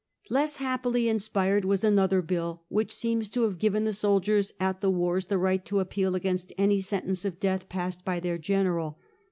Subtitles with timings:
[0.31, 4.89] Less happily inspired was another bill, which seems to have given the soldiers at the
[4.89, 8.97] wars the right to appeal against any sentence of death passed by their general.